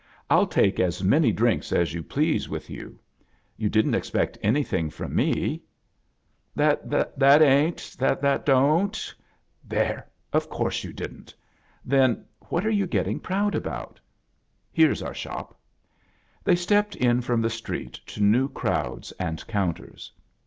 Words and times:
Fll 0.31 0.49
take 0.49 0.79
as 0.79 1.03
many 1.03 1.31
drinks 1.31 1.71
as 1.71 1.93
you 1.93 2.01
please 2.01 2.47
inth 2.47 2.69
you. 2.69 2.97
You 3.55 3.69
didn't 3.69 3.93
expect 3.93 4.35
anything 4.41 4.89
from 4.89 5.13
me?" 5.15 5.61
"That 6.55 6.81
ain't— 7.21 7.95
that 7.99 8.41
don't—" 8.43 9.15
"There! 9.63 10.07
Of 10.33 10.49
course 10.49 10.83
you 10.83 10.91
didn't. 10.91 11.35
Then, 11.85 12.25
what 12.49 12.65
are 12.65 12.71
you 12.71 12.87
getting 12.87 13.19
proud 13.19 13.53
about? 13.53 13.99
Here's 14.71 15.03
our 15.03 15.13
shop." 15.13 15.55
They 16.43 16.55
stepped 16.55 16.95
in 16.95 17.21
from 17.21 17.39
the 17.43 17.51
street 17.51 17.93
to 18.07 18.23
new 18.23 18.49
crowds 18.49 19.11
and 19.19 19.45
counters. 19.45 20.11